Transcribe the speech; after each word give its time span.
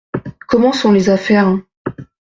Comment 0.47 0.73
sont 0.73 0.91
les 0.91 1.11
affaires? 1.11 1.59